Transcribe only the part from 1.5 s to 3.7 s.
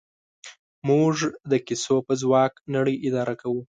د کیسو په ځواک نړۍ اداره کوو.